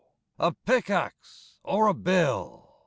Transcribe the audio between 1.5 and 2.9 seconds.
or a bill!